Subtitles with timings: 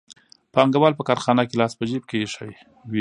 [0.53, 2.51] پانګوال په کارخانه کې لاس په جېب کې ایښی
[2.91, 2.99] وي